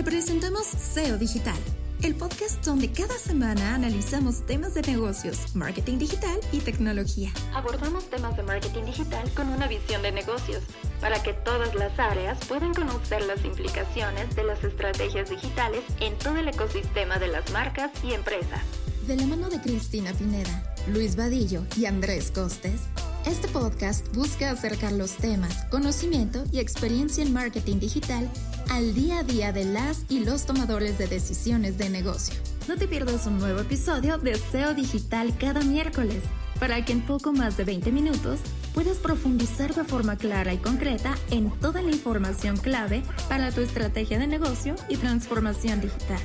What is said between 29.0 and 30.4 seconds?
a día de las y